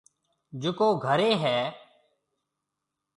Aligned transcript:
جڪو 0.61 0.87
گهريَ 1.03 1.31
هيَ۔ 1.41 1.57